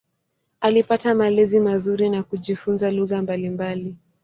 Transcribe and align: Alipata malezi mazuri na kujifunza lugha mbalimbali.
Alipata 0.61 1.15
malezi 1.15 1.59
mazuri 1.59 2.09
na 2.09 2.23
kujifunza 2.23 2.91
lugha 2.91 3.21
mbalimbali. 3.21 3.95